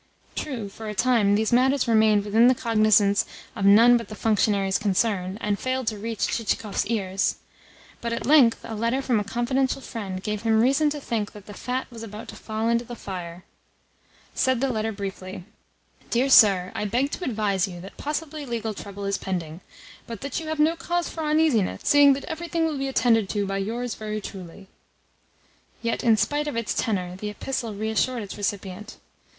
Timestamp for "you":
17.67-17.79, 20.39-20.47